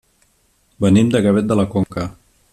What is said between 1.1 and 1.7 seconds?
de Gavet de la